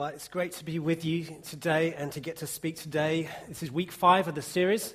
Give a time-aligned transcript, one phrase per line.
[0.00, 3.28] Well, it's great to be with you today and to get to speak today.
[3.48, 4.94] This is week five of the series,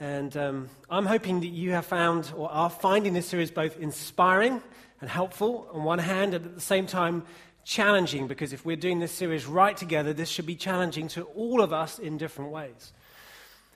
[0.00, 4.60] and um, I'm hoping that you have found or are finding this series both inspiring
[5.00, 7.22] and helpful on one hand, and at the same time
[7.62, 11.60] challenging, because if we're doing this series right together, this should be challenging to all
[11.60, 12.92] of us in different ways.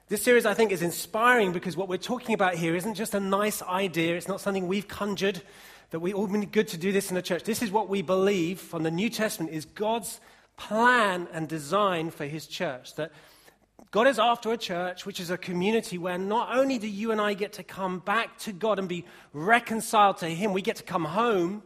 [0.09, 3.21] This series, I think, is inspiring because what we're talking about here isn't just a
[3.21, 5.43] nice idea, it's not something we've conjured
[5.91, 7.45] that we all been good to do this in the church.
[7.45, 10.19] This is what we believe from the New Testament is God's
[10.57, 12.95] plan and design for his church.
[12.95, 13.13] That
[13.91, 17.21] God is after a church which is a community where not only do you and
[17.21, 20.83] I get to come back to God and be reconciled to him, we get to
[20.83, 21.63] come home,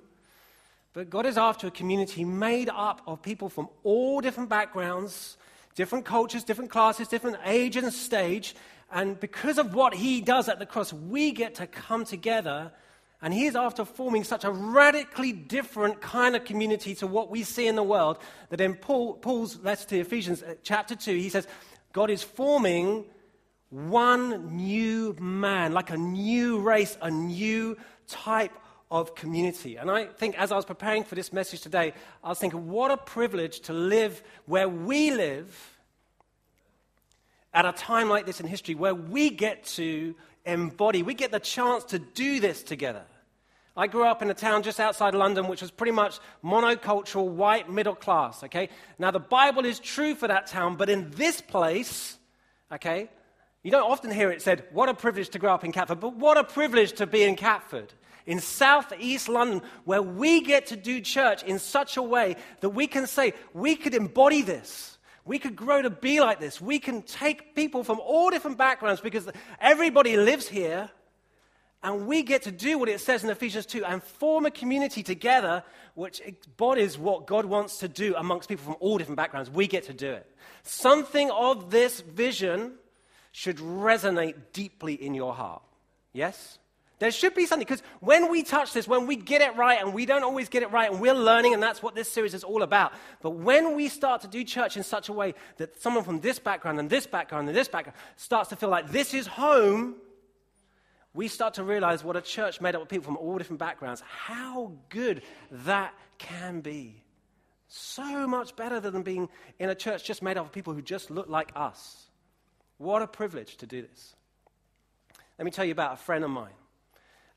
[0.93, 5.37] but God is after a community made up of people from all different backgrounds,
[5.75, 8.55] different cultures, different classes, different age and stage.
[8.93, 12.73] And because of what he does at the cross, we get to come together
[13.23, 17.67] and he's after forming such a radically different kind of community to what we see
[17.67, 21.47] in the world that in Paul, Paul's letter to Ephesians, uh, chapter 2, he says,
[21.93, 23.05] God is forming
[23.69, 27.77] one new man, like a new race, a new
[28.09, 28.53] type
[28.91, 29.77] of community.
[29.77, 31.93] And I think as I was preparing for this message today,
[32.25, 35.79] I was thinking, what a privilege to live where we live
[37.53, 40.15] at a time like this in history, where we get to
[40.45, 43.05] embody, we get the chance to do this together.
[43.81, 47.71] I grew up in a town just outside London, which was pretty much monocultural, white,
[47.71, 48.69] middle class, okay?
[48.99, 52.19] Now, the Bible is true for that town, but in this place,
[52.71, 53.09] okay,
[53.63, 56.15] you don't often hear it said, what a privilege to grow up in Catford, but
[56.15, 57.95] what a privilege to be in Catford,
[58.27, 62.87] in southeast London, where we get to do church in such a way that we
[62.87, 64.99] can say, we could embody this.
[65.25, 66.61] We could grow to be like this.
[66.61, 69.27] We can take people from all different backgrounds because
[69.59, 70.91] everybody lives here
[71.83, 75.03] and we get to do what it says in Ephesians 2 and form a community
[75.03, 75.65] together
[75.95, 79.51] which embodies what God wants to do amongst people from all different backgrounds.
[79.51, 80.27] We get to do it.
[80.63, 82.75] Something of this vision
[83.33, 85.63] should resonate deeply in your heart.
[86.13, 86.59] Yes?
[86.99, 89.95] There should be something, because when we touch this, when we get it right, and
[89.95, 92.45] we don't always get it right, and we're learning, and that's what this series is
[92.45, 92.93] all about.
[93.23, 96.39] But when we start to do church in such a way that someone from this
[96.39, 99.95] background and this background and this background starts to feel like this is home,
[101.13, 104.03] we start to realize what a church made up of people from all different backgrounds,
[104.07, 107.03] how good that can be.
[107.69, 109.29] So much better than being
[109.59, 112.07] in a church just made up of people who just look like us.
[112.79, 114.15] What a privilege to do this.
[115.39, 116.53] Let me tell you about a friend of mine.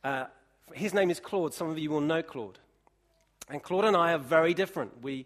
[0.04, 0.26] Uh,
[0.74, 1.54] his name is Claude.
[1.54, 2.60] Some of you will know Claude.
[3.50, 5.02] And Claude and I are very different.
[5.02, 5.26] We,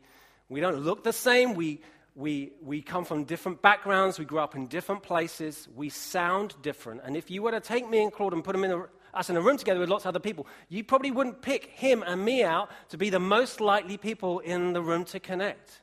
[0.50, 1.54] we don't look the same.
[1.54, 1.82] We,
[2.18, 7.02] we, we come from different backgrounds, we grew up in different places, we sound different.
[7.04, 9.38] And if you were to take me and Claude and put in a, us in
[9.38, 12.44] a room together with lots of other people, you probably wouldn't pick him and me
[12.44, 15.82] out to be the most likely people in the room to connect.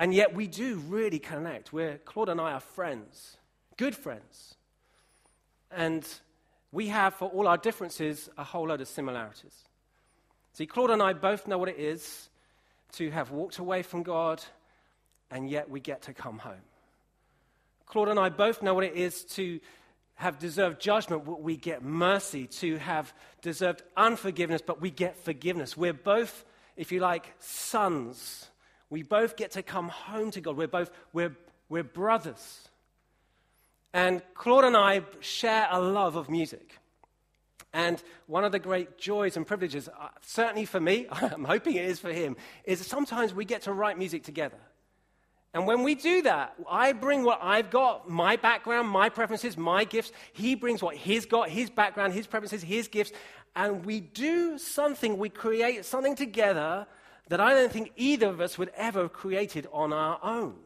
[0.00, 1.72] And yet we do really connect.
[1.72, 3.36] We're, Claude and I are friends,
[3.76, 4.56] good friends.
[5.70, 6.04] And
[6.72, 9.54] we have, for all our differences, a whole load of similarities.
[10.54, 12.28] See, Claude and I both know what it is
[12.94, 14.42] to have walked away from God
[15.34, 16.62] and yet we get to come home.
[17.86, 19.60] Claude and I both know what it is to
[20.14, 23.12] have deserved judgment, we get mercy, to have
[23.42, 25.76] deserved unforgiveness, but we get forgiveness.
[25.76, 26.44] We're both,
[26.76, 28.46] if you like, sons.
[28.90, 30.56] We both get to come home to God.
[30.56, 31.36] We're both, we're,
[31.68, 32.68] we're brothers.
[33.92, 36.78] And Claude and I share a love of music.
[37.72, 41.86] And one of the great joys and privileges, uh, certainly for me, I'm hoping it
[41.86, 44.58] is for him, is sometimes we get to write music together.
[45.54, 49.84] And when we do that, I bring what I've got, my background, my preferences, my
[49.84, 50.10] gifts.
[50.32, 53.12] He brings what he's got, his background, his preferences, his gifts.
[53.54, 56.88] And we do something, we create something together
[57.28, 60.56] that I don't think either of us would ever have created on our own.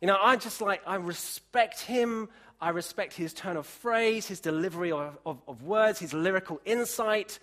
[0.00, 2.28] You know, I just like, I respect him.
[2.60, 7.40] I respect his turn of phrase, his delivery of, of, of words, his lyrical insight.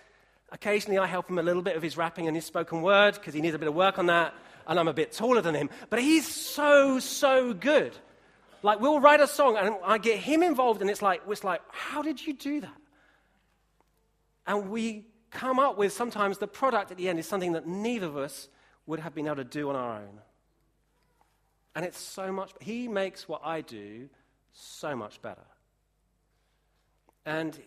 [0.54, 3.34] Occasionally, I help him a little bit of his rapping and his spoken word because
[3.34, 4.34] he needs a bit of work on that
[4.68, 7.96] and I'm a bit taller than him, but he's so, so good.
[8.64, 11.62] Like, we'll write a song and I get him involved, and it's like, it's like,
[11.70, 12.82] how did you do that?
[14.48, 18.08] And we come up with sometimes the product at the end is something that neither
[18.08, 18.48] of us
[18.86, 20.20] would have been able to do on our own.
[21.76, 24.10] And it's so much, he makes what I do
[24.54, 25.46] so much better.
[27.26, 27.60] And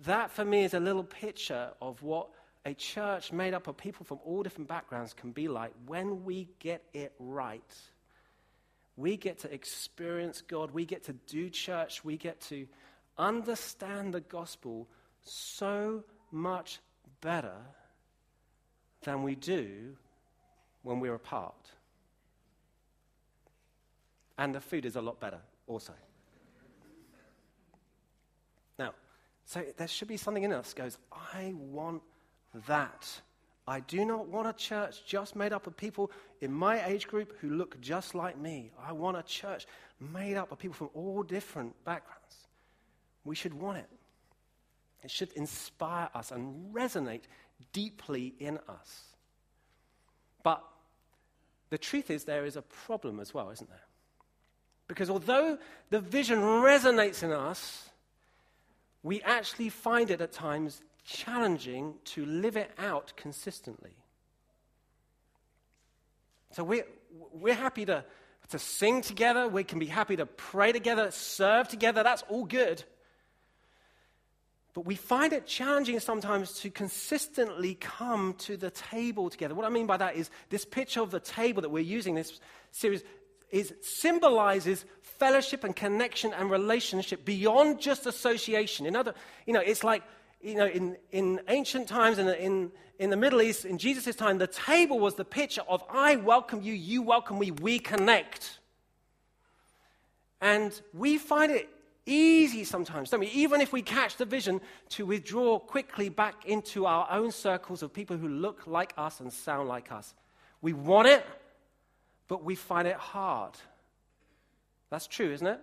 [0.00, 2.28] that for me is a little picture of what
[2.68, 6.48] a church made up of people from all different backgrounds can be like when we
[6.58, 7.74] get it right.
[8.96, 12.66] We get to experience God, we get to do church, we get to
[13.16, 14.86] understand the gospel
[15.22, 16.80] so much
[17.22, 17.56] better
[19.02, 19.96] than we do
[20.82, 21.70] when we're apart.
[24.36, 25.94] And the food is a lot better, also.
[28.78, 28.92] Now,
[29.46, 32.02] so there should be something in us goes, I want
[32.66, 33.20] that.
[33.66, 36.10] I do not want a church just made up of people
[36.40, 38.70] in my age group who look just like me.
[38.82, 39.66] I want a church
[40.00, 42.46] made up of people from all different backgrounds.
[43.24, 43.88] We should want it.
[45.02, 47.22] It should inspire us and resonate
[47.72, 49.02] deeply in us.
[50.42, 50.64] But
[51.70, 53.84] the truth is, there is a problem as well, isn't there?
[54.86, 55.58] Because although
[55.90, 57.90] the vision resonates in us,
[59.02, 63.96] we actually find it at times challenging to live it out consistently.
[66.52, 66.86] So we're,
[67.32, 68.04] we're happy to,
[68.50, 72.84] to sing together, we can be happy to pray together, serve together, that's all good.
[74.74, 79.54] But we find it challenging sometimes to consistently come to the table together.
[79.54, 82.38] What I mean by that is this picture of the table that we're using this
[82.70, 83.02] series
[83.50, 88.84] is symbolizes fellowship and connection and relationship beyond just association.
[88.84, 89.14] In other,
[89.46, 90.02] you know, it's like,
[90.40, 94.38] you know, in, in ancient times in, in, in the Middle East, in Jesus' time,
[94.38, 98.58] the table was the picture of I welcome you, you welcome me, we connect.
[100.40, 101.68] And we find it
[102.06, 103.26] easy sometimes, don't we?
[103.28, 107.92] Even if we catch the vision, to withdraw quickly back into our own circles of
[107.92, 110.14] people who look like us and sound like us.
[110.62, 111.24] We want it,
[112.28, 113.52] but we find it hard.
[114.90, 115.60] That's true, isn't it?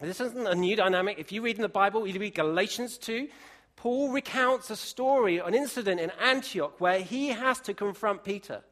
[0.00, 1.18] This isn't a new dynamic.
[1.18, 3.28] If you read in the Bible, you read Galatians 2,
[3.74, 8.62] Paul recounts a story, an incident in Antioch where he has to confront Peter.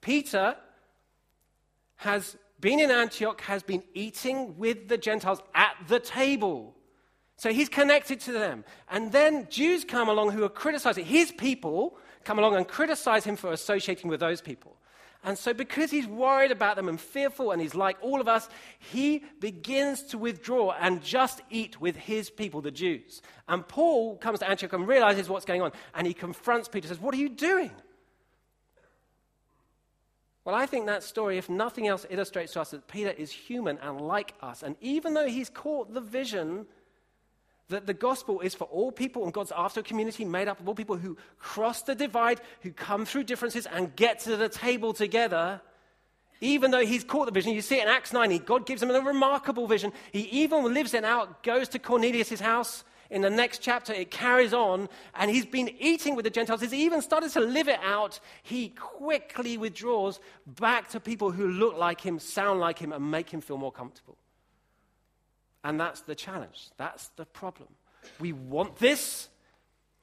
[0.00, 0.56] Peter
[1.96, 6.76] has been in Antioch, has been eating with the Gentiles at the table.
[7.36, 8.64] So he's connected to them.
[8.88, 13.36] And then Jews come along who are criticizing, his people come along and criticize him
[13.36, 14.76] for associating with those people.
[15.22, 18.48] And so, because he's worried about them and fearful, and he's like all of us,
[18.78, 23.20] he begins to withdraw and just eat with his people, the Jews.
[23.46, 25.72] And Paul comes to Antioch and realizes what's going on.
[25.94, 27.70] And he confronts Peter says, What are you doing?
[30.44, 33.78] Well, I think that story, if nothing else, illustrates to us that Peter is human
[33.78, 34.62] and like us.
[34.62, 36.66] And even though he's caught the vision
[37.70, 40.68] that the gospel is for all people and God's after a community made up of
[40.68, 44.92] all people who cross the divide, who come through differences and get to the table
[44.92, 45.60] together,
[46.40, 48.90] even though he's caught the vision, you see it in Acts 9, God gives him
[48.90, 49.92] a remarkable vision.
[50.12, 54.54] He even lives it out, goes to Cornelius' house, in the next chapter, it carries
[54.54, 56.60] on, and he's been eating with the Gentiles.
[56.60, 58.20] He's even started to live it out.
[58.44, 63.28] He quickly withdraws back to people who look like him, sound like him, and make
[63.28, 64.16] him feel more comfortable.
[65.64, 66.70] And that's the challenge.
[66.76, 67.68] That's the problem.
[68.18, 69.28] We want this.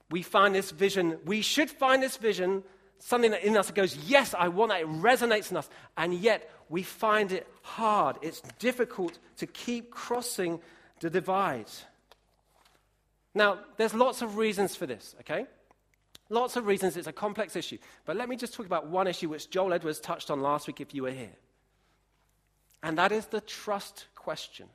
[0.10, 1.18] We find this vision.
[1.26, 2.64] We should find this vision,
[3.00, 4.82] something that in us goes, Yes, I want that.
[4.82, 5.70] It resonates in us.
[5.98, 8.18] And yet, we find it hard.
[8.22, 10.60] It's difficult to keep crossing
[11.00, 11.68] the divide.
[13.34, 15.46] Now, there's lots of reasons for this, okay?
[16.30, 16.98] Lots of reasons.
[16.98, 17.78] It's a complex issue.
[18.06, 20.82] But let me just talk about one issue which Joel Edwards touched on last week
[20.82, 21.36] if you were here.
[22.84, 24.68] And that is the trust question.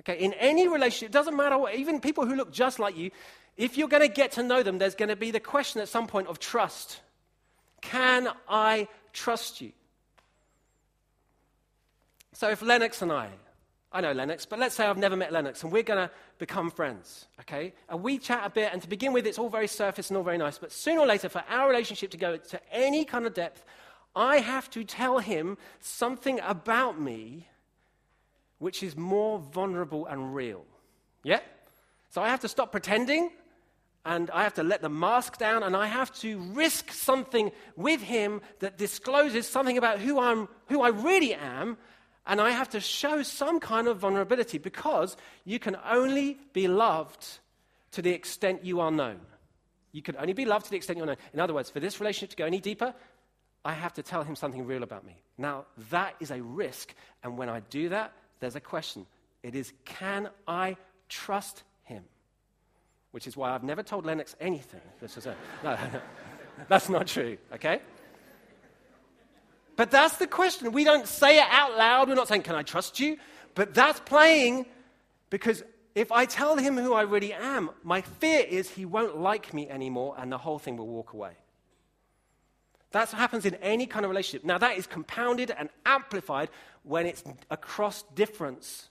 [0.00, 3.10] Okay, in any relationship, it doesn't matter what, even people who look just like you,
[3.56, 5.88] if you're going to get to know them, there's going to be the question at
[5.88, 7.00] some point of trust.
[7.80, 9.72] Can I trust you?
[12.32, 13.30] So if Lennox and I
[13.90, 16.70] I know Lennox, but let's say I've never met Lennox and we're going to become
[16.70, 17.72] friends, okay?
[17.88, 20.22] And we chat a bit, and to begin with, it's all very surface and all
[20.22, 20.58] very nice.
[20.58, 23.64] But sooner or later, for our relationship to go to any kind of depth,
[24.14, 27.48] I have to tell him something about me
[28.58, 30.64] which is more vulnerable and real.
[31.22, 31.40] Yeah?
[32.10, 33.30] So I have to stop pretending
[34.04, 38.00] and I have to let the mask down and I have to risk something with
[38.00, 41.76] him that discloses something about who, I'm, who I really am
[42.26, 47.26] and I have to show some kind of vulnerability because you can only be loved
[47.92, 49.20] to the extent you are known.
[49.92, 51.16] You can only be loved to the extent you're known.
[51.32, 52.94] In other words, for this relationship to go any deeper,
[53.64, 55.16] I have to tell him something real about me.
[55.38, 56.94] Now, that is a risk.
[57.22, 59.06] And when I do that, there's a question.
[59.42, 60.76] It is, can I
[61.08, 62.04] trust him?
[63.12, 64.80] Which is why I've never told Lennox anything.
[65.00, 65.76] This is a, no,
[66.68, 67.80] that's not true, okay?
[69.76, 70.72] But that's the question.
[70.72, 72.08] We don't say it out loud.
[72.08, 73.16] We're not saying, Can I trust you?
[73.54, 74.66] But that's playing
[75.30, 75.62] because
[75.94, 79.68] if I tell him who I really am, my fear is he won't like me
[79.68, 81.32] anymore and the whole thing will walk away.
[82.92, 84.46] That happens in any kind of relationship.
[84.46, 86.48] Now, that is compounded and amplified
[86.88, 88.88] when it's across difference.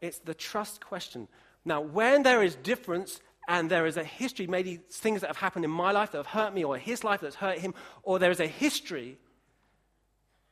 [0.00, 1.28] It's the trust question.
[1.64, 5.64] Now, when there is difference and there is a history, maybe things that have happened
[5.64, 8.30] in my life that have hurt me, or his life that's hurt him, or there
[8.30, 9.18] is a history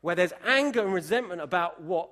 [0.03, 2.11] where there's anger and resentment about what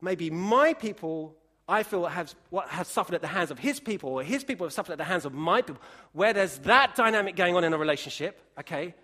[0.00, 1.36] maybe my people
[1.68, 4.66] I feel has, what has suffered at the hands of his people, or his people
[4.66, 5.82] have suffered at the hands of my people,
[6.12, 8.94] where there's that dynamic going on in a relationship, okay,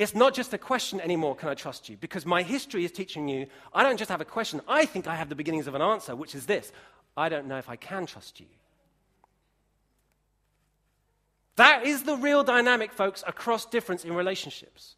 [0.00, 1.96] it's not just a question anymore, can I trust you?
[1.98, 5.14] Because my history is teaching you, I don't just have a question, I think I
[5.14, 6.72] have the beginnings of an answer, which is this
[7.18, 8.46] I don't know if I can trust you.
[11.56, 14.96] That is the real dynamic, folks, across difference in relationships.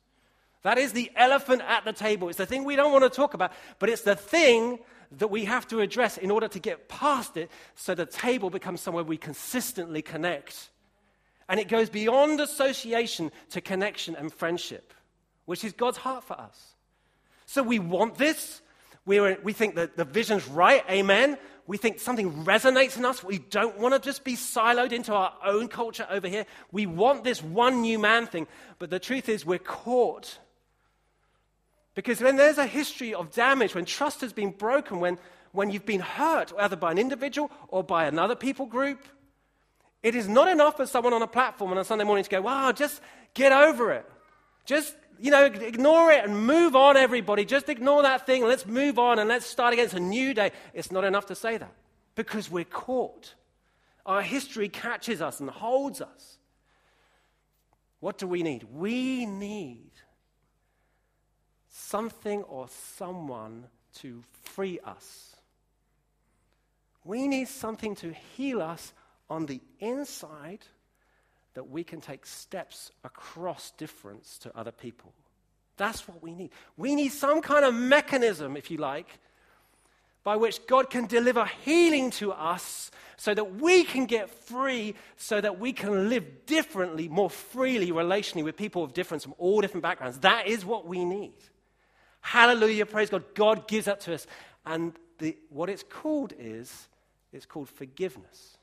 [0.62, 2.28] That is the elephant at the table.
[2.28, 4.78] It's the thing we don't want to talk about, but it's the thing
[5.18, 8.80] that we have to address in order to get past it so the table becomes
[8.80, 10.70] somewhere we consistently connect.
[11.52, 14.94] And it goes beyond association to connection and friendship,
[15.44, 16.76] which is God's heart for us.
[17.44, 18.62] So we want this.
[19.04, 21.36] we we think that the vision's right, amen.
[21.66, 23.22] We think something resonates in us.
[23.22, 26.46] We don't want to just be siloed into our own culture over here.
[26.70, 28.46] We want this one new man thing.
[28.78, 30.38] But the truth is, we're caught
[31.94, 35.18] because when there's a history of damage, when trust has been broken, when,
[35.52, 39.06] when you've been hurt, either by an individual or by another people group,
[40.02, 42.42] it is not enough for someone on a platform on a Sunday morning to go,
[42.42, 43.00] wow, just
[43.34, 44.08] get over it.
[44.64, 47.44] Just, you know, ignore it and move on, everybody.
[47.44, 48.44] Just ignore that thing.
[48.44, 50.52] Let's move on and let's start against a new day.
[50.74, 51.72] It's not enough to say that
[52.14, 53.34] because we're caught.
[54.04, 56.38] Our history catches us and holds us.
[58.00, 58.64] What do we need?
[58.72, 59.92] We need
[61.68, 62.66] something or
[62.96, 63.66] someone
[64.00, 65.36] to free us.
[67.04, 68.92] We need something to heal us
[69.32, 70.60] on the inside
[71.54, 75.10] that we can take steps across difference to other people.
[75.78, 76.50] That's what we need.
[76.76, 79.08] We need some kind of mechanism, if you like,
[80.22, 85.40] by which God can deliver healing to us so that we can get free, so
[85.40, 89.82] that we can live differently, more freely, relationally with people of difference from all different
[89.82, 90.18] backgrounds.
[90.18, 91.38] That is what we need.
[92.20, 93.24] Hallelujah, praise God.
[93.34, 94.26] God gives that to us.
[94.66, 96.88] And the, what it's called is,
[97.32, 98.58] it's called forgiveness.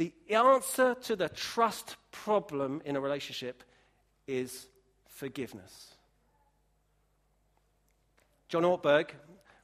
[0.00, 3.62] The answer to the trust problem in a relationship
[4.26, 4.66] is
[5.08, 5.94] forgiveness.
[8.48, 9.10] John Ortberg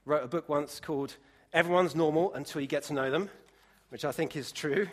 [0.05, 1.17] wrote a book once called
[1.55, 3.31] Everyone's Normal Until You Get to Know Them,
[3.89, 4.89] which I think is true.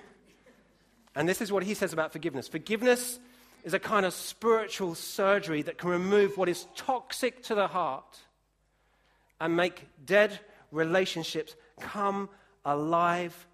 [1.14, 3.20] And this is what he says about forgiveness forgiveness
[3.66, 8.18] is a kind of spiritual surgery that can remove what is toxic to the heart
[9.42, 10.40] and make dead
[10.72, 12.30] relationships come
[12.64, 13.46] alive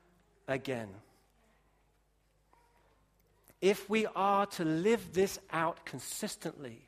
[0.48, 0.90] again.
[3.62, 6.88] If we are to live this out consistently,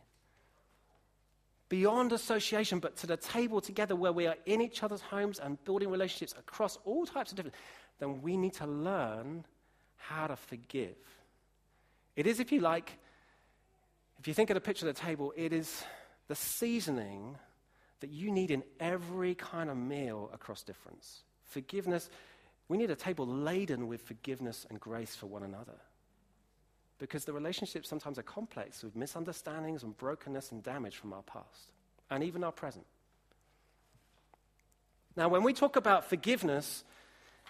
[1.67, 5.63] beyond association, but to the table together where we are in each other's homes and
[5.63, 7.55] building relationships across all types of different,
[7.99, 9.45] then we need to learn
[9.95, 10.97] how to forgive.
[12.15, 12.97] It is, if you like,
[14.19, 15.83] if you think of the picture of the table, it is
[16.27, 17.37] the seasoning
[18.01, 21.21] that you need in every kind of meal across difference.
[21.45, 22.09] Forgiveness,
[22.67, 25.79] we need a table laden with forgiveness and grace for one another.
[27.01, 31.71] Because the relationships sometimes are complex with misunderstandings and brokenness and damage from our past
[32.11, 32.85] and even our present.
[35.15, 36.83] Now, when we talk about forgiveness,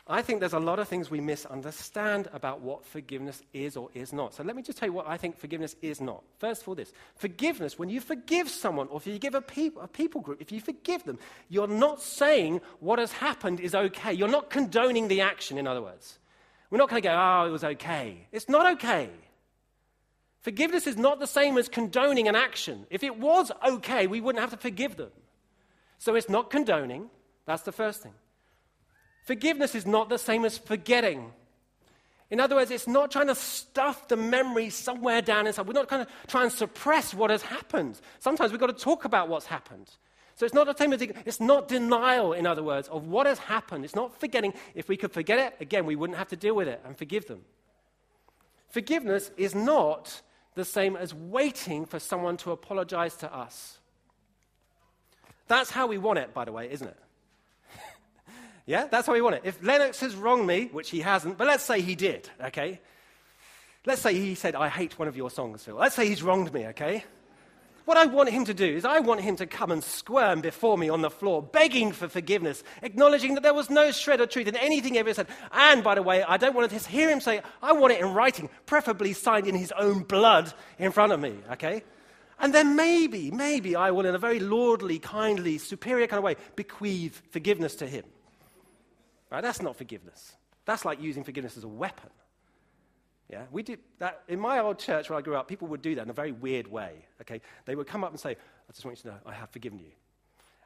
[0.08, 4.13] I think there's a lot of things we misunderstand about what forgiveness is or is
[4.13, 4.34] not.
[4.34, 6.24] So let me just tell you what I think forgiveness is not.
[6.39, 9.43] First of all, this forgiveness, when you forgive someone or if you give a,
[9.81, 14.13] a people group, if you forgive them, you're not saying what has happened is okay.
[14.13, 16.20] You're not condoning the action, in other words.
[16.70, 18.27] We're not going to go, oh, it was okay.
[18.31, 19.10] It's not okay.
[20.42, 22.88] Forgiveness is not the same as condoning an action.
[22.90, 25.12] If it was okay, we wouldn't have to forgive them.
[26.00, 27.10] So it's not condoning.
[27.46, 28.14] That's the first thing.
[29.26, 31.32] Forgiveness is not the same as forgetting.
[32.32, 35.68] In other words, it's not trying to stuff the memory somewhere down inside.
[35.68, 38.00] We're not trying to try and suppress what has happened.
[38.20, 39.92] Sometimes we've got to talk about what's happened.
[40.36, 43.38] So it's not the same as it's not denial, in other words, of what has
[43.38, 43.86] happened.
[43.86, 44.54] It's not forgetting.
[44.74, 47.28] If we could forget it, again, we wouldn't have to deal with it and forgive
[47.28, 47.42] them.
[48.70, 50.22] Forgiveness is not
[50.55, 53.79] the same as waiting for someone to apologize to us.
[55.48, 56.98] That's how we want it, by the way, isn't it?
[58.67, 59.41] Yeah, that's how we want it.
[59.43, 62.79] If Lennox has wronged me, which he hasn't, but let's say he did, okay?
[63.86, 65.75] Let's say he said, I hate one of your songs, Phil.
[65.75, 67.03] Let's say he's wronged me, okay?
[67.86, 70.78] What I want him to do is, I want him to come and squirm before
[70.78, 74.48] me on the floor, begging for forgiveness, acknowledging that there was no shred of truth
[74.48, 75.28] in anything he ever said.
[75.52, 78.02] And by the way, I don't want to just hear him say, I want it
[78.02, 81.84] in writing, preferably signed in his own blood in front of me, okay?
[82.40, 86.36] And then maybe, maybe I will, in a very lordly, kindly, superior kind of way,
[86.56, 88.04] bequeath forgiveness to him.
[89.30, 89.42] Right?
[89.42, 90.34] That's not forgiveness.
[90.66, 92.10] That's like using forgiveness as a weapon.
[93.32, 95.48] Yeah, we did that in my old church where I grew up.
[95.48, 97.06] People would do that in a very weird way.
[97.22, 99.50] Okay, they would come up and say, "I just want you to know, I have
[99.52, 99.92] forgiven you,"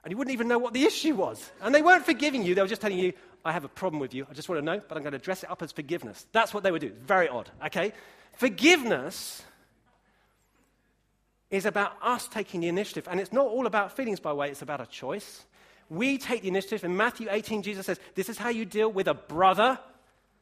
[0.04, 1.52] and you wouldn't even know what the issue was.
[1.62, 3.14] And they weren't forgiving you; they were just telling you,
[3.46, 4.26] "I have a problem with you.
[4.28, 6.56] I just want to know, but I'm going to dress it up as forgiveness." That's
[6.56, 6.90] what they would do.
[6.90, 7.52] Very odd.
[7.68, 7.94] Okay,
[8.34, 9.44] forgiveness
[11.52, 14.50] is about us taking the initiative, and it's not all about feelings, by the way.
[14.50, 15.46] It's about a choice.
[15.88, 16.84] We take the initiative.
[16.84, 19.80] In Matthew 18, Jesus says, "This is how you deal with a brother."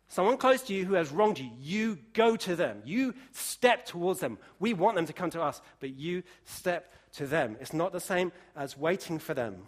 [0.07, 2.81] Someone close to you who has wronged you, you go to them.
[2.85, 4.37] You step towards them.
[4.59, 7.57] We want them to come to us, but you step to them.
[7.59, 9.67] It's not the same as waiting for them.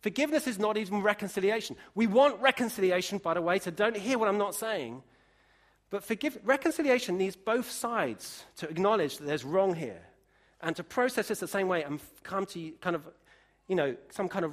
[0.00, 1.76] Forgiveness is not even reconciliation.
[1.94, 5.02] We want reconciliation, by the way, so don't hear what I'm not saying.
[5.90, 10.02] But forgive, reconciliation needs both sides to acknowledge that there's wrong here
[10.60, 13.08] and to process this the same way and come to kind of,
[13.66, 14.52] you know, some kind of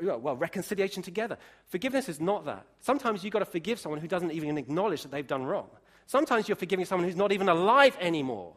[0.00, 1.38] well, reconciliation together.
[1.66, 2.66] Forgiveness is not that.
[2.80, 5.68] Sometimes you've got to forgive someone who doesn't even acknowledge that they've done wrong.
[6.06, 8.54] Sometimes you're forgiving someone who's not even alive anymore.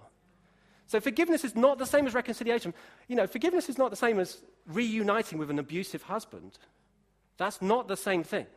[0.88, 2.74] So forgiveness is not the same as reconciliation.
[3.08, 6.58] You know, forgiveness is not the same as reuniting with an abusive husband.
[7.38, 8.48] That's not the same thing.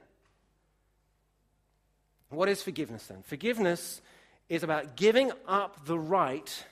[2.30, 3.22] What is forgiveness then?
[3.22, 4.00] Forgiveness
[4.48, 6.64] is about giving up the right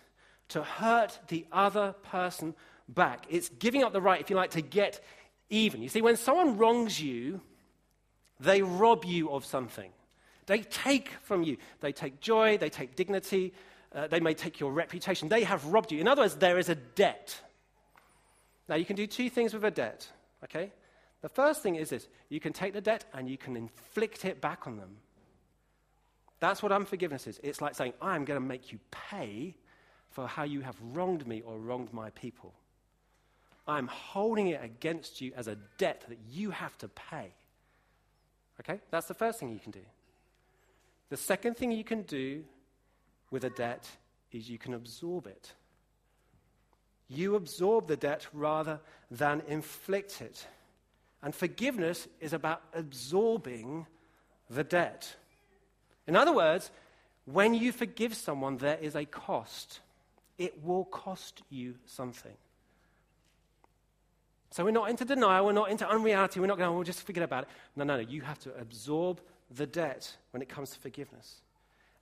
[0.48, 2.54] to hurt the other person
[2.88, 3.26] back.
[3.30, 5.02] It's giving up the right, if you like, to get
[5.50, 5.82] even.
[5.82, 7.40] You see, when someone wrongs you,
[8.40, 9.90] they rob you of something.
[10.46, 11.56] They take from you.
[11.80, 13.52] They take joy, they take dignity,
[13.94, 15.28] uh, they may take your reputation.
[15.28, 16.00] They have robbed you.
[16.00, 17.40] In other words, there is a debt.
[18.68, 20.08] Now, you can do two things with a debt,
[20.42, 20.72] okay?
[21.22, 24.40] The first thing is this you can take the debt and you can inflict it
[24.40, 24.96] back on them.
[26.40, 27.40] That's what unforgiveness is.
[27.42, 29.54] It's like saying, I'm going to make you pay
[30.10, 32.52] for how you have wronged me or wronged my people.
[33.66, 37.32] I'm holding it against you as a debt that you have to pay.
[38.60, 38.80] Okay?
[38.90, 39.80] That's the first thing you can do.
[41.10, 42.44] The second thing you can do
[43.30, 43.88] with a debt
[44.32, 45.52] is you can absorb it.
[47.08, 50.46] You absorb the debt rather than inflict it.
[51.22, 53.86] And forgiveness is about absorbing
[54.50, 55.14] the debt.
[56.06, 56.70] In other words,
[57.24, 59.80] when you forgive someone, there is a cost.
[60.36, 62.34] It will cost you something.
[64.54, 67.24] So we're not into denial, we're not into unreality, we're not going, we'll just forget
[67.24, 67.48] about it.
[67.74, 68.02] No, no, no.
[68.08, 71.40] You have to absorb the debt when it comes to forgiveness.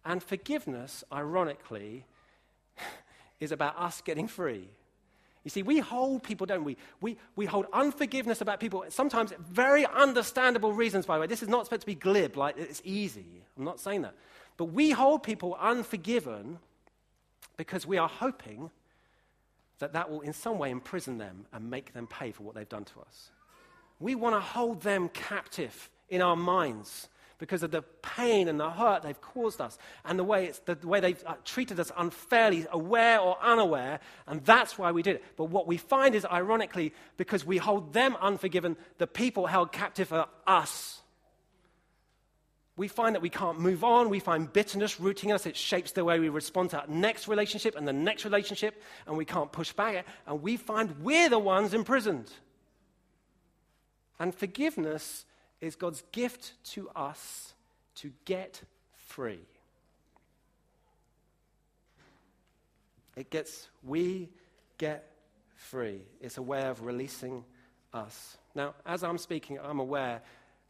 [0.05, 2.05] And forgiveness, ironically,
[3.41, 4.69] is about us getting free.
[5.45, 6.77] You see, we hold people, don't we?
[7.01, 7.17] we?
[7.37, 11.27] We hold unforgiveness about people, sometimes very understandable reasons, by the way.
[11.29, 13.45] This is not supposed to be glib, like it's easy.
[13.57, 14.13] I'm not saying that.
[14.59, 16.59] But we hold people unforgiven
[17.57, 18.71] because we are hoping
[19.83, 22.69] that that will in some way imprison them and make them pay for what they've
[22.69, 23.31] done to us.
[23.99, 28.71] We want to hold them captive in our minds because of the pain and the
[28.71, 33.19] hurt they've caused us and the way, the, way they've uh, treated us unfairly, aware
[33.19, 35.25] or unaware, and that's why we did it.
[35.37, 40.13] But what we find is, ironically, because we hold them unforgiven, the people held captive
[40.13, 41.02] are us
[42.77, 44.09] we find that we can't move on.
[44.09, 45.45] We find bitterness rooting us.
[45.45, 49.17] It shapes the way we respond to our next relationship and the next relationship, and
[49.17, 49.95] we can't push back.
[49.95, 52.31] It, and we find we're the ones imprisoned.
[54.19, 55.27] And forgiveness
[55.61, 57.55] is God's gift to us
[57.97, 58.63] to get
[58.97, 59.41] free.
[63.17, 64.31] It gets, we
[64.79, 65.11] get
[65.57, 66.01] free.
[66.21, 67.45] It's a way of releasing
[67.93, 68.39] us.
[68.55, 70.23] Now, as I'm speaking, I'm aware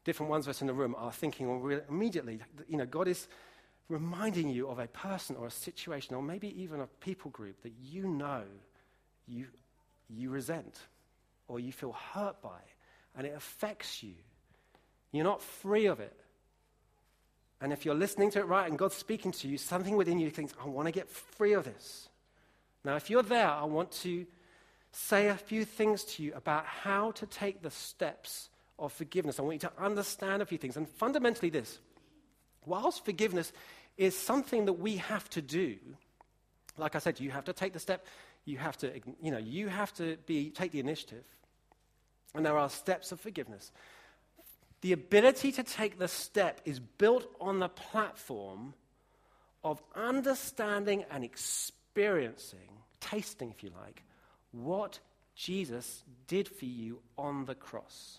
[0.04, 3.28] different ones of us in the room are thinking immediately, you know, God is
[3.88, 7.72] reminding you of a person or a situation or maybe even a people group that
[7.82, 8.42] you know
[9.26, 9.46] you,
[10.08, 10.78] you resent
[11.48, 12.60] or you feel hurt by,
[13.16, 14.14] and it affects you.
[15.12, 16.18] You're not free of it.
[17.60, 20.30] And if you're listening to it right and God's speaking to you, something within you
[20.30, 22.08] thinks, I want to get free of this.
[22.84, 24.26] Now, if you're there, I want to
[24.90, 28.48] say a few things to you about how to take the steps
[28.82, 29.38] of forgiveness.
[29.38, 30.76] I want you to understand a few things.
[30.76, 31.78] And fundamentally, this
[32.66, 33.52] whilst forgiveness
[33.96, 35.76] is something that we have to do,
[36.76, 38.04] like I said, you have to take the step,
[38.44, 38.92] you have to,
[39.22, 41.24] you know, you have to be, take the initiative.
[42.34, 43.70] And there are steps of forgiveness.
[44.80, 48.74] The ability to take the step is built on the platform
[49.62, 54.02] of understanding and experiencing, tasting, if you like,
[54.50, 54.98] what
[55.36, 58.18] Jesus did for you on the cross.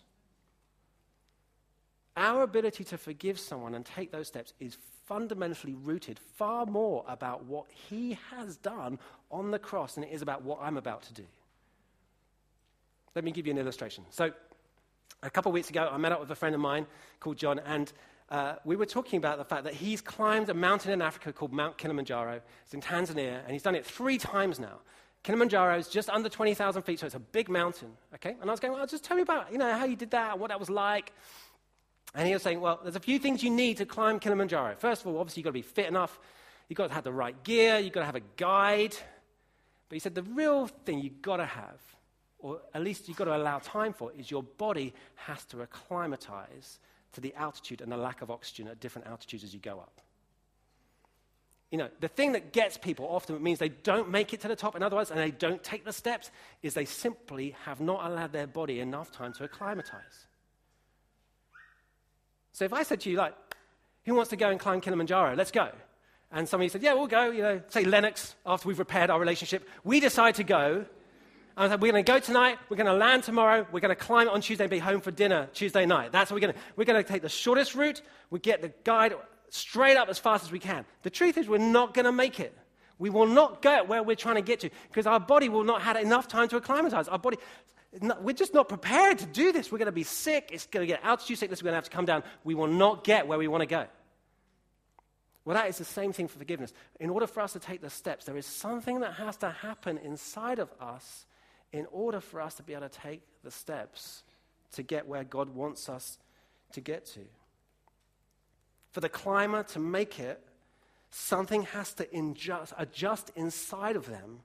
[2.16, 7.46] Our ability to forgive someone and take those steps is fundamentally rooted far more about
[7.46, 9.00] what he has done
[9.32, 11.24] on the cross than it is about what I'm about to do.
[13.16, 14.04] Let me give you an illustration.
[14.10, 14.32] So,
[15.22, 16.86] a couple of weeks ago, I met up with a friend of mine
[17.20, 17.92] called John, and
[18.30, 21.54] uh, we were talking about the fact that he's climbed a mountain in Africa called
[21.54, 22.42] Mount Kilimanjaro.
[22.64, 24.80] It's in Tanzania, and he's done it three times now.
[25.24, 28.36] Kilimanjaro is just under 20,000 feet, so it's a big mountain, okay?
[28.42, 30.34] And I was going, well, just tell me about, you know, how you did that
[30.34, 31.14] and what that was like.
[32.16, 34.76] And he was saying, well, there's a few things you need to climb Kilimanjaro.
[34.78, 36.20] First of all, obviously, you've got to be fit enough.
[36.70, 37.80] You've got to have the right gear.
[37.80, 38.96] You've got to have a guide.
[39.90, 41.80] But he said the real thing you've got to have,
[42.40, 46.80] or at least you've got to allow time for, is your body has to acclimatize
[47.14, 50.02] to the altitude and the lack of oxygen at different altitudes as you go up.
[51.72, 54.56] You know, the thing that gets people often means they don't make it to the
[54.56, 56.30] top, in other words, and they don't take the steps,
[56.62, 60.28] is they simply have not allowed their body enough time to acclimatize.
[62.54, 63.34] So if I said to you, like,
[64.06, 65.36] who wants to go and climb Kilimanjaro?
[65.36, 65.70] Let's go.
[66.32, 67.30] And somebody said, yeah, we'll go.
[67.30, 69.68] You know, say Lennox, after we've repaired our relationship.
[69.84, 70.86] We decide to go.
[71.56, 72.58] And I said, we're going to go tonight.
[72.70, 73.68] We're going to land tomorrow.
[73.72, 76.12] We're going to climb on Tuesday and be home for dinner Tuesday night.
[76.12, 78.02] That's what we're going to We're going to take the shortest route.
[78.32, 79.14] We get the guide
[79.50, 80.86] straight up as fast as we can.
[81.04, 82.58] The truth is, we're not going to make it.
[82.98, 85.82] We will not get where we're trying to get to because our body will not
[85.82, 87.08] have enough time to acclimatize.
[87.08, 87.38] Our body,
[88.02, 89.72] we're just not prepared to do this.
[89.72, 90.50] We're going to be sick.
[90.52, 91.62] It's going to get altitude sickness.
[91.62, 92.24] We're going to have to come down.
[92.44, 93.86] We will not get where we want to go.
[95.46, 96.74] Well, that is the same thing for forgiveness.
[97.00, 99.98] In order for us to take the steps, there is something that has to happen
[99.98, 101.26] inside of us
[101.72, 104.24] in order for us to be able to take the steps
[104.74, 106.18] to get where God wants us
[106.72, 107.22] to get to.
[108.92, 110.40] For the climber to make it,
[111.10, 112.08] something has to
[112.78, 114.40] adjust inside of them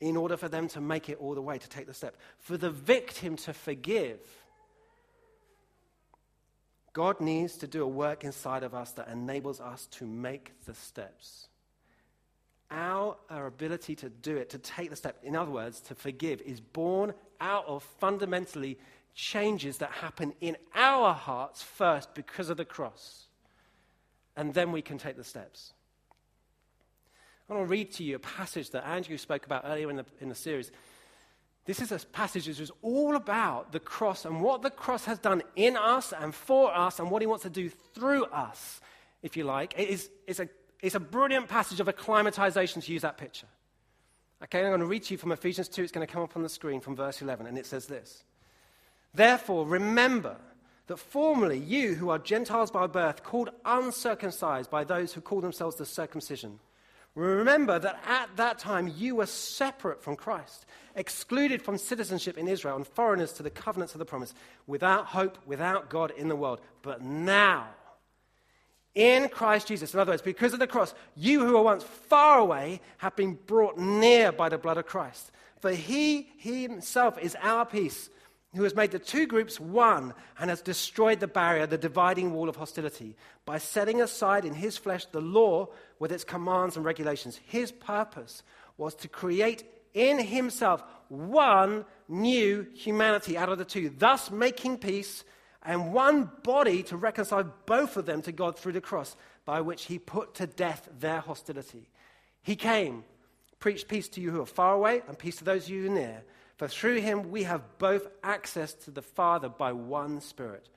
[0.00, 2.16] in order for them to make it all the way, to take the step.
[2.38, 4.20] For the victim to forgive,
[6.92, 10.74] God needs to do a work inside of us that enables us to make the
[10.74, 11.48] steps.
[12.70, 16.40] Our, our ability to do it, to take the step, in other words, to forgive,
[16.42, 18.78] is born out of fundamentally
[19.14, 23.26] changes that happen in our hearts first because of the cross.
[24.36, 25.72] And then we can take the steps.
[27.48, 30.04] I want to read to you a passage that Andrew spoke about earlier in the,
[30.20, 30.70] in the series.
[31.64, 35.18] This is a passage that is all about the cross and what the cross has
[35.18, 38.80] done in us and for us and what he wants to do through us,
[39.22, 39.74] if you like.
[39.78, 40.48] It is, it's, a,
[40.82, 43.46] it's a brilliant passage of acclimatization to use that picture.
[44.44, 45.82] Okay, I'm going to read to you from Ephesians 2.
[45.82, 48.24] It's going to come up on the screen from verse 11, and it says this
[49.14, 50.36] Therefore, remember
[50.86, 55.76] that formerly you, who are Gentiles by birth, called uncircumcised by those who call themselves
[55.76, 56.60] the circumcision
[57.18, 62.76] Remember that at that time you were separate from Christ, excluded from citizenship in Israel,
[62.76, 64.34] and foreigners to the covenants of the promise,
[64.68, 66.60] without hope, without God in the world.
[66.80, 67.66] But now,
[68.94, 72.38] in Christ Jesus, in other words, because of the cross, you who were once far
[72.38, 75.32] away have been brought near by the blood of Christ.
[75.58, 78.10] For he, himself is our peace
[78.54, 82.48] who has made the two groups one and has destroyed the barrier, the dividing wall
[82.48, 87.38] of hostility, by setting aside in his flesh the law with its commands and regulations.
[87.46, 88.42] His purpose
[88.78, 95.24] was to create in himself one new humanity out of the two, thus making peace
[95.62, 99.84] and one body to reconcile both of them to God through the cross, by which
[99.86, 101.90] he put to death their hostility.
[102.42, 103.04] He came,
[103.58, 105.88] preached peace to you who are far away and peace to those of you who
[105.88, 106.22] are near.
[106.58, 110.68] For through him we have both access to the Father by one Spirit.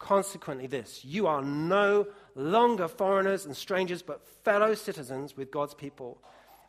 [0.00, 6.20] Consequently, this you are no longer foreigners and strangers, but fellow citizens with God's people,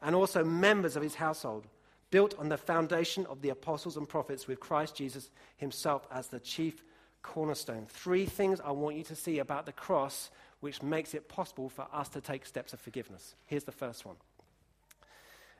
[0.01, 1.65] and also members of his household,
[2.11, 6.39] built on the foundation of the apostles and prophets, with Christ Jesus himself as the
[6.39, 6.83] chief
[7.23, 7.87] cornerstone.
[7.87, 11.87] Three things I want you to see about the cross which makes it possible for
[11.91, 13.33] us to take steps of forgiveness.
[13.47, 14.17] Here's the first one.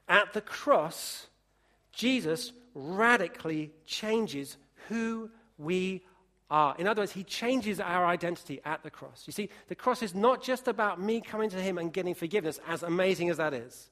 [0.08, 1.28] At the cross,
[1.94, 6.04] Jesus radically changes who we
[6.50, 6.76] are.
[6.78, 9.24] In other words, he changes our identity at the cross.
[9.26, 12.60] You see, the cross is not just about me coming to him and getting forgiveness,
[12.68, 13.90] as amazing as that is.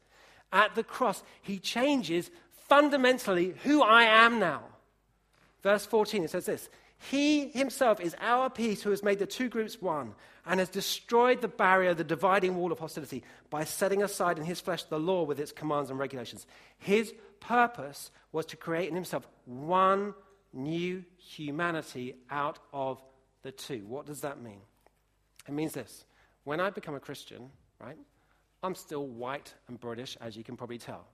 [0.51, 2.29] At the cross, he changes
[2.67, 4.63] fundamentally who I am now.
[5.61, 9.49] Verse 14, it says this He himself is our peace who has made the two
[9.49, 10.13] groups one
[10.45, 14.59] and has destroyed the barrier, the dividing wall of hostility, by setting aside in his
[14.59, 16.47] flesh the law with its commands and regulations.
[16.77, 20.13] His purpose was to create in himself one
[20.53, 23.01] new humanity out of
[23.43, 23.85] the two.
[23.87, 24.61] What does that mean?
[25.47, 26.05] It means this
[26.43, 27.49] when I become a Christian,
[27.79, 27.97] right,
[28.63, 31.05] I'm still white and British, as you can probably tell.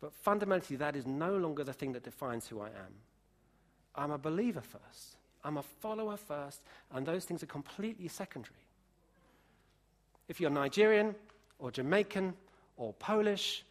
[0.00, 2.94] But fundamentally, that is no longer the thing that defines who I am.
[3.94, 8.54] I'm a believer first, I'm a follower first, and those things are completely secondary.
[10.28, 11.14] If you're Nigerian
[11.58, 12.34] or Jamaican
[12.76, 13.64] or Polish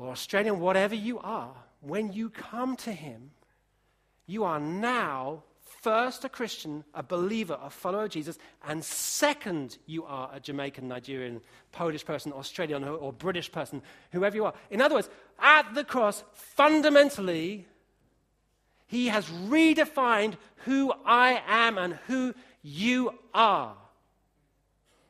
[0.00, 3.32] or Australian, whatever you are, when you come to Him,
[4.26, 5.42] you are now
[5.82, 10.88] first a Christian, a believer, a follower of Jesus, and second, you are a Jamaican,
[10.88, 13.82] Nigerian, Polish person, Australian, or British person,
[14.12, 14.54] whoever you are.
[14.70, 17.66] In other words, at the cross, fundamentally,
[18.86, 20.34] he has redefined
[20.64, 23.74] who I am and who you are.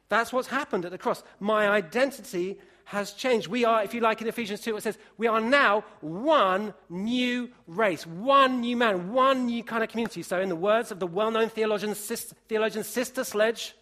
[0.08, 1.22] That's what's happened at the cross.
[1.38, 2.58] My identity
[2.90, 3.46] has changed.
[3.46, 7.48] We are, if you like, in Ephesians 2, it says, we are now one new
[7.68, 10.24] race, one new man, one new kind of community.
[10.24, 13.76] So, in the words of the well known theologian, theologian Sister Sledge,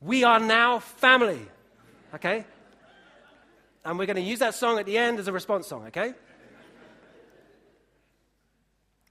[0.00, 1.42] we are now family.
[2.14, 2.46] Okay?
[3.84, 6.14] And we're going to use that song at the end as a response song, okay?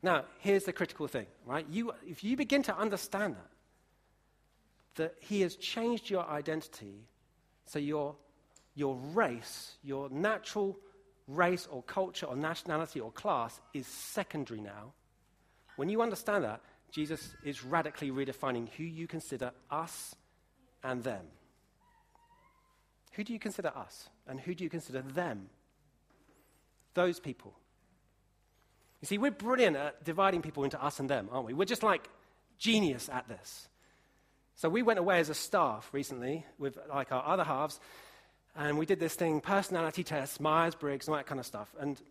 [0.02, 1.66] Now, here's the critical thing, right?
[1.70, 3.52] You, if you begin to understand that,
[4.96, 7.06] that He has changed your identity,
[7.68, 8.16] so your,
[8.78, 10.78] your race, your natural
[11.28, 14.94] race or culture or nationality or class is secondary now.
[15.78, 16.62] When you understand that,
[16.92, 20.16] Jesus is radically redefining who you consider us
[20.84, 21.26] and them.
[23.14, 24.10] Who do you consider us?
[24.28, 25.50] And who do you consider them?
[26.94, 27.56] Those people.
[29.02, 31.54] You see, we're brilliant at dividing people into us and them, aren't we?
[31.54, 32.08] We're just like
[32.60, 33.68] genius at this.
[34.56, 37.80] So we went away as a staff recently with like our other halves,
[38.58, 41.74] and we did this thing, personality tests, Myers Briggs, and all that kind of stuff.
[41.80, 42.02] And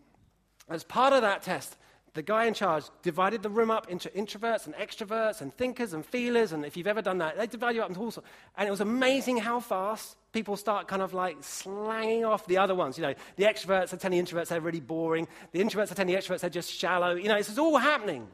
[0.69, 1.75] as part of that test,
[2.13, 6.03] the guy in charge divided the room up into introverts and extroverts and thinkers and
[6.03, 6.51] feelers.
[6.51, 8.27] And if you've ever done that, they divide you up into all sorts.
[8.57, 12.73] And it was amazing how fast people start kind of like slanging off the other
[12.73, 12.97] ones.
[12.97, 15.27] You know, the extroverts are telling the introverts they're really boring.
[15.51, 17.13] The introverts are telling the extroverts they're just shallow.
[17.13, 18.27] You know, this is all happening.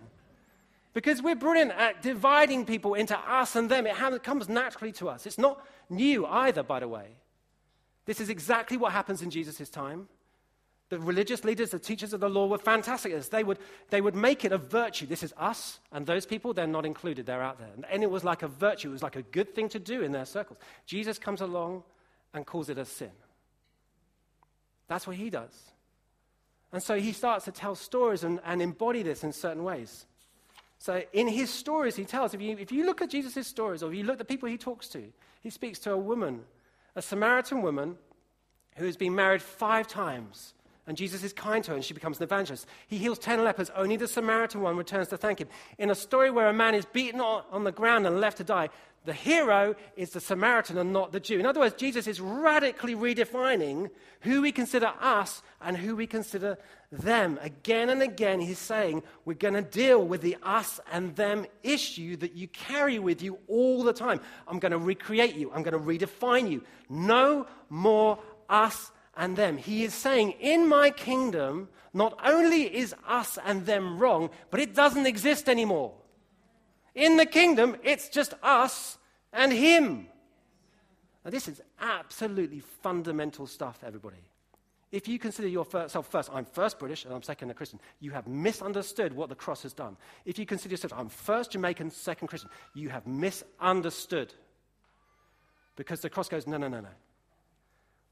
[0.93, 3.86] Because we're brilliant at dividing people into us and them.
[3.86, 5.26] It comes naturally to us.
[5.26, 7.08] It's not new either, by the way.
[8.05, 10.07] This is exactly what happens in Jesus' time.
[10.89, 13.23] The religious leaders, the teachers of the law were fantastic at.
[13.31, 13.57] They would,
[13.89, 15.07] they would make it a virtue.
[15.07, 17.69] This is us, and those people, they're not included, they're out there.
[17.89, 20.11] And it was like a virtue, it was like a good thing to do in
[20.11, 20.59] their circles.
[20.85, 21.83] Jesus comes along
[22.33, 23.11] and calls it a sin.
[24.87, 25.57] That's what he does.
[26.71, 30.05] And so he starts to tell stories and, and embody this in certain ways.
[30.79, 33.91] So in his stories, he tells, if you, if you look at Jesus' stories, or
[33.91, 35.03] if you look at the people he talks to,
[35.41, 36.41] he speaks to a woman,
[36.95, 37.97] a Samaritan woman
[38.75, 40.53] who has been married five times.
[40.86, 42.67] And Jesus is kind to her, and she becomes an evangelist.
[42.88, 43.69] He heals ten lepers.
[43.73, 45.47] Only the Samaritan one returns to thank him.
[45.77, 48.69] In a story where a man is beaten on the ground and left to die,
[49.05, 51.39] the hero is the Samaritan and not the Jew.
[51.39, 53.89] In other words, Jesus is radically redefining
[54.21, 56.57] who we consider us and who we consider
[56.91, 57.37] them.
[57.41, 62.15] Again and again, he's saying, We're going to deal with the us and them issue
[62.17, 64.21] that you carry with you all the time.
[64.47, 66.63] I'm going to recreate you, I'm going to redefine you.
[66.89, 69.57] No more us and them.
[69.57, 74.73] He is saying, In my kingdom, not only is us and them wrong, but it
[74.73, 75.93] doesn't exist anymore.
[76.95, 78.97] In the kingdom, it's just us
[79.32, 80.08] and him.
[81.25, 84.17] Now, this is absolutely fundamental stuff, everybody.
[84.91, 88.27] If you consider yourself first, I'm first British and I'm second a Christian, you have
[88.27, 89.97] misunderstood what the cross has done.
[90.23, 94.34] If you consider yourself, I'm first Jamaican, second Christian, you have misunderstood.
[95.75, 96.89] Because the cross goes, no, no, no, no.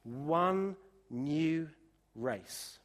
[0.04, 0.76] One
[1.12, 1.70] new
[2.16, 2.80] race.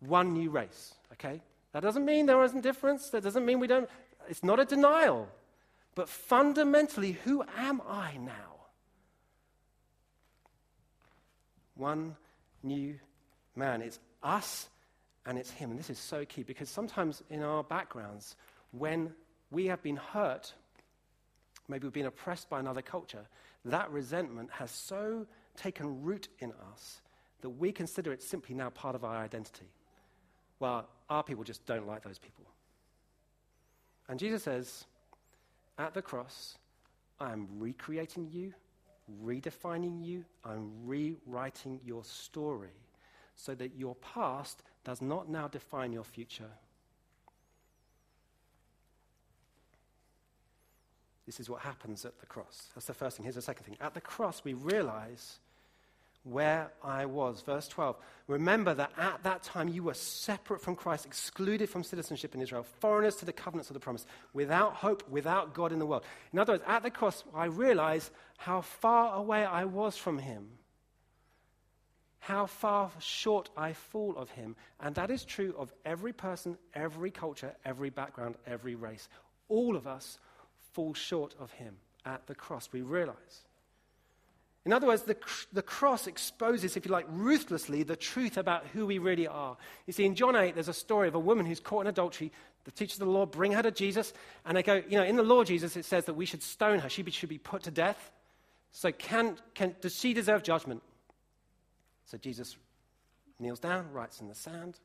[0.00, 1.40] One new race, okay?
[1.72, 3.10] That doesn't mean there isn't difference.
[3.10, 3.88] That doesn't mean we don't.
[4.28, 5.28] It's not a denial.
[5.94, 8.32] But fundamentally, who am I now?
[11.74, 12.16] One
[12.62, 12.98] new
[13.54, 13.82] man.
[13.82, 14.68] It's us
[15.26, 15.70] and it's him.
[15.70, 18.36] And this is so key because sometimes in our backgrounds,
[18.70, 19.12] when
[19.50, 20.52] we have been hurt,
[21.68, 23.26] maybe we've been oppressed by another culture,
[23.64, 25.26] that resentment has so
[25.56, 27.02] taken root in us
[27.40, 29.66] that we consider it simply now part of our identity.
[30.60, 32.44] Well, our people just don't like those people.
[34.08, 34.84] And Jesus says,
[35.78, 36.56] at the cross,
[37.20, 38.52] I am recreating you,
[39.24, 42.68] redefining you, I'm rewriting your story
[43.36, 46.50] so that your past does not now define your future.
[51.26, 52.68] This is what happens at the cross.
[52.74, 53.24] That's the first thing.
[53.24, 53.76] Here's the second thing.
[53.80, 55.38] At the cross, we realize
[56.24, 57.42] where I was.
[57.42, 57.96] Verse 12.
[58.26, 62.66] Remember that at that time you were separate from Christ, excluded from citizenship in Israel,
[62.80, 64.04] foreigners to the covenants of the promise,
[64.34, 66.04] without hope, without God in the world.
[66.32, 70.48] In other words, at the cross, I realized how far away I was from Him,
[72.20, 74.56] how far short I fall of Him.
[74.80, 79.08] And that is true of every person, every culture, every background, every race.
[79.48, 80.18] All of us
[80.72, 82.68] fall short of him at the cross.
[82.72, 83.47] We realize.
[84.68, 85.16] In other words, the,
[85.50, 89.56] the cross exposes, if you like, ruthlessly the truth about who we really are.
[89.86, 92.30] You see, in John 8, there's a story of a woman who's caught in adultery.
[92.64, 94.12] The teachers of the law bring her to Jesus,
[94.44, 96.80] and they go, you know, in the law, Jesus, it says that we should stone
[96.80, 96.90] her.
[96.90, 98.12] She should be put to death.
[98.70, 100.82] So, can, can, does she deserve judgment?
[102.04, 102.58] So, Jesus
[103.40, 104.78] kneels down, writes in the sand,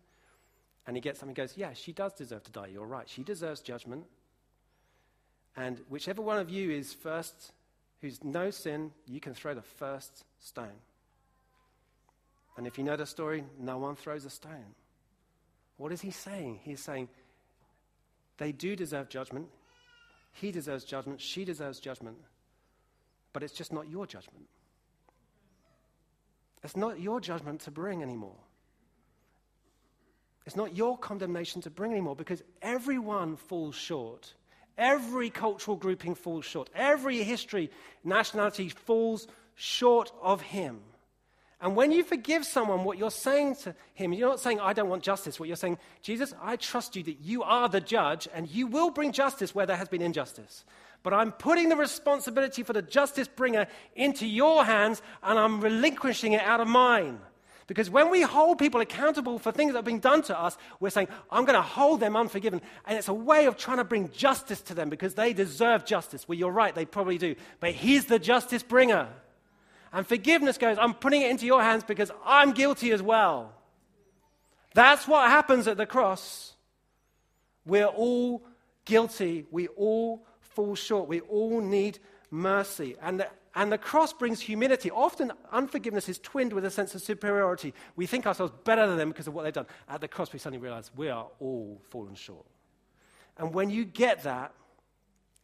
[0.88, 2.68] and he gets something and goes, Yeah, she does deserve to die.
[2.68, 3.10] You're right.
[3.10, 4.06] She deserves judgment.
[5.58, 7.52] And whichever one of you is first
[8.04, 10.82] who's no sin, you can throw the first stone.
[12.58, 14.76] And if you know the story, no one throws a stone.
[15.78, 16.60] What is he saying?
[16.64, 17.08] He's saying
[18.38, 19.48] they do deserve judgment.
[20.34, 21.22] He deserves judgment.
[21.22, 22.18] She deserves judgment.
[23.32, 24.48] But it's just not your judgment.
[26.62, 28.36] It's not your judgment to bring anymore.
[30.46, 34.34] It's not your condemnation to bring anymore because everyone falls short
[34.78, 36.70] Every cultural grouping falls short.
[36.76, 37.70] Every history,
[38.04, 40.80] nationality falls short of him.
[41.62, 44.90] And when you forgive someone, what you're saying to him, you're not saying, I don't
[44.90, 45.40] want justice.
[45.40, 48.90] What you're saying, Jesus, I trust you that you are the judge and you will
[48.90, 50.66] bring justice where there has been injustice.
[51.04, 56.34] But I'm putting the responsibility for the justice bringer into your hands and I'm relinquishing
[56.34, 57.20] it out of mine.
[57.68, 60.90] Because when we hold people accountable for things that have been done to us, we're
[60.90, 62.62] saying, I'm going to hold them unforgiven.
[62.86, 66.28] And it's a way of trying to bring justice to them because they deserve justice.
[66.28, 67.36] Well, you're right, they probably do.
[67.60, 69.08] But He's the justice bringer.
[69.94, 73.54] And forgiveness goes, I'm putting it into your hands because I'm guilty as well.
[74.74, 76.54] That's what happens at the cross.
[77.66, 78.44] We're all
[78.86, 79.46] guilty.
[79.52, 81.08] We all fall short.
[81.08, 82.00] We all need
[82.34, 82.96] mercy.
[83.02, 84.90] And the and the cross brings humility.
[84.90, 87.72] Often, unforgiveness is twinned with a sense of superiority.
[87.96, 89.68] We think ourselves better than them because of what they've done.
[89.88, 92.48] At the cross, we suddenly realize we are all fallen short.
[93.38, 94.54] And when you get that,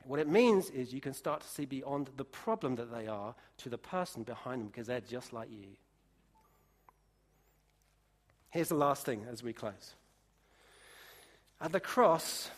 [0.05, 3.35] what it means is you can start to see beyond the problem that they are
[3.57, 5.67] to the person behind them because they're just like you.
[8.49, 9.93] Here's the last thing as we close.
[11.61, 12.49] At the cross,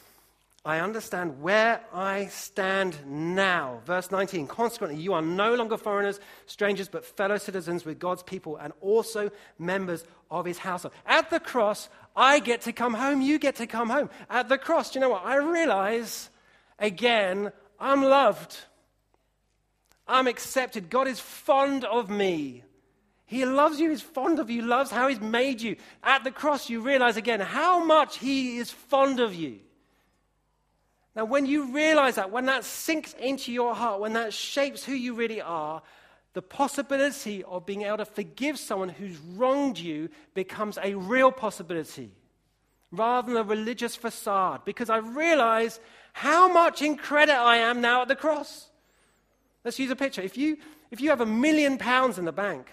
[0.64, 3.82] I understand where I stand now.
[3.86, 4.46] Verse 19.
[4.46, 9.32] Consequently, you are no longer foreigners, strangers, but fellow citizens with God's people and also
[9.58, 10.94] members of his household.
[11.08, 13.22] At the cross, I get to come home.
[13.22, 14.12] You get to come home.
[14.30, 15.26] At the cross, do you know what?
[15.26, 16.30] I realize
[16.78, 18.56] again, I'm loved.
[20.08, 20.92] I'm accepted.
[20.92, 22.64] God is fond of me.
[23.26, 25.78] He loves you, He's fond of you, loves how He's made you.
[26.04, 29.60] At the cross, you realize again how much He is fond of you.
[31.16, 34.94] Now, when you realize that, when that sinks into your heart, when that shapes who
[34.94, 35.82] you really are,
[36.34, 42.12] the possibility of being able to forgive someone who's wronged you becomes a real possibility
[42.92, 45.80] rather than a religious facade because I realize
[46.14, 48.70] how much in credit I am now at the cross.
[49.64, 50.22] Let's use a picture.
[50.22, 50.58] If you,
[50.90, 52.68] if you have a million pounds in the bank,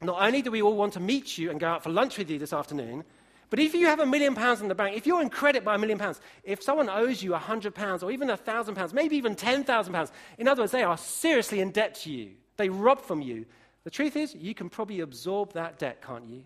[0.00, 2.30] not only do we all want to meet you and go out for lunch with
[2.30, 3.04] you this afternoon,
[3.50, 5.74] but if you have a million pounds in the bank, if you're in credit by
[5.74, 8.92] a million pounds, if someone owes you a hundred pounds or even a thousand pounds,
[8.92, 12.32] maybe even ten thousand pounds, in other words, they are seriously in debt to you.
[12.56, 13.46] They rob from you.
[13.84, 16.44] The truth is, you can probably absorb that debt, can't you?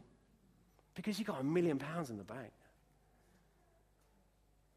[0.95, 2.51] Because you've got a million pounds in the bank.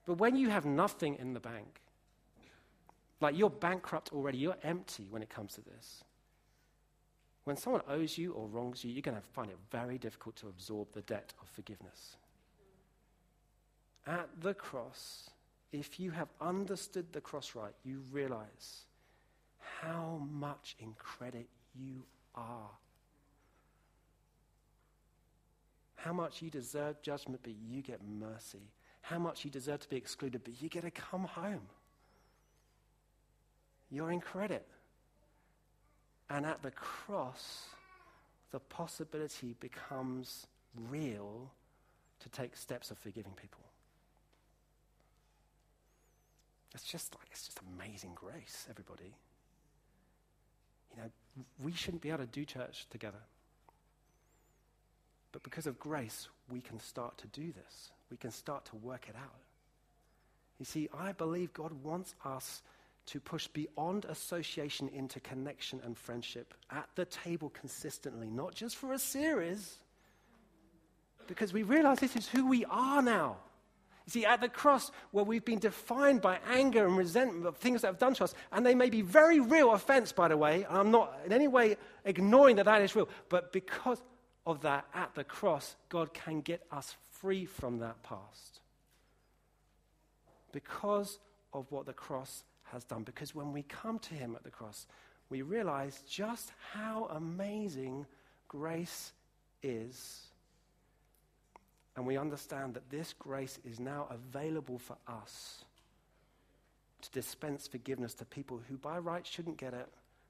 [0.05, 1.81] But when you have nothing in the bank,
[3.19, 6.03] like you're bankrupt already, you're empty when it comes to this.
[7.51, 10.47] When someone owes you or wrongs you, you're going to find it very difficult to
[10.47, 12.15] absorb the debt of forgiveness.
[14.07, 15.29] At the cross,
[15.73, 18.85] if you have understood the cross right, you realize
[19.81, 22.03] how much in credit you
[22.35, 22.69] are.
[25.97, 28.71] How much you deserve judgment, but you get mercy.
[29.01, 31.67] How much you deserve to be excluded, but you get to come home.
[33.89, 34.65] You're in credit.
[36.31, 37.65] And at the cross,
[38.51, 40.47] the possibility becomes
[40.89, 41.51] real
[42.21, 43.59] to take steps of forgiving people.
[46.73, 49.13] It's just like, it's just amazing grace, everybody.
[50.95, 51.09] You know,
[51.61, 53.21] we shouldn't be able to do church together.
[55.33, 57.91] But because of grace, we can start to do this.
[58.09, 59.39] We can start to work it out.
[60.59, 62.61] You see, I believe God wants us
[63.07, 68.93] to push beyond association into connection and friendship at the table consistently, not just for
[68.93, 69.77] a series,
[71.27, 73.37] because we realize this is who we are now.
[74.05, 77.81] You see, at the cross, where we've been defined by anger and resentment of things
[77.81, 80.63] that have done to us, and they may be very real offense, by the way,
[80.63, 84.01] and I'm not in any way ignoring that that is real, but because
[84.45, 88.59] of that, at the cross, God can get us free from that past.
[90.51, 91.19] Because
[91.53, 93.03] of what the cross has done.
[93.03, 94.87] Because when we come to Him at the cross,
[95.29, 98.05] we realize just how amazing
[98.47, 99.13] grace
[99.63, 100.21] is.
[101.95, 105.63] And we understand that this grace is now available for us
[107.01, 109.87] to dispense forgiveness to people who by right shouldn't get it,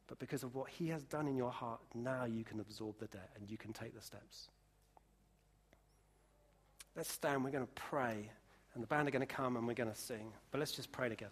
[0.08, 3.08] but because of what He has done in your heart, now you can absorb the
[3.08, 4.48] debt and you can take the steps.
[6.96, 8.30] Let's stand, we're going to pray,
[8.74, 10.32] and the band are going to come and we're going to sing.
[10.52, 11.32] But let's just pray together.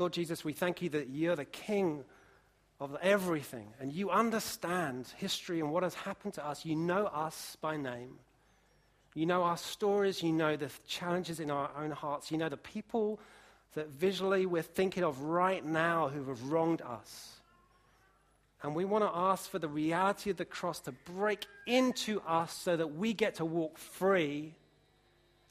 [0.00, 2.04] Lord Jesus, we thank you that you're the King
[2.80, 6.64] of everything and you understand history and what has happened to us.
[6.64, 8.18] You know us by name.
[9.14, 10.22] You know our stories.
[10.22, 12.30] You know the challenges in our own hearts.
[12.30, 13.20] You know the people
[13.74, 17.34] that visually we're thinking of right now who have wronged us.
[18.62, 22.54] And we want to ask for the reality of the cross to break into us
[22.54, 24.54] so that we get to walk free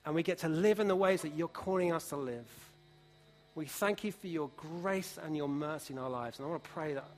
[0.07, 2.68] and we get to live in the ways that you're calling us to live.
[3.59, 6.39] We thank you for your grace and your mercy in our lives.
[6.39, 7.09] And I want to pray that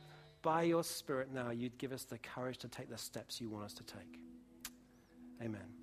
[0.41, 3.65] by your Spirit now, you'd give us the courage to take the steps you want
[3.65, 4.17] us to take.
[5.39, 5.80] Amen.